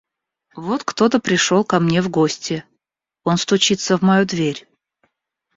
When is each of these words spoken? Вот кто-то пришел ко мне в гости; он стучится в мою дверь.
Вот 0.55 0.83
кто-то 0.83 1.19
пришел 1.19 1.63
ко 1.63 1.79
мне 1.79 2.01
в 2.01 2.09
гости; 2.09 2.65
он 3.23 3.37
стучится 3.37 3.99
в 3.99 4.01
мою 4.01 4.25
дверь. 4.25 4.67